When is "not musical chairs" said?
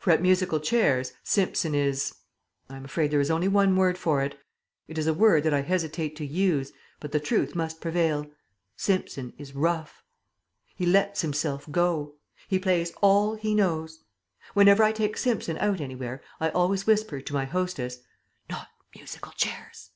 18.50-19.92